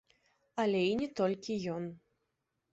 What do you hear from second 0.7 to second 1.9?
і не толькі ён.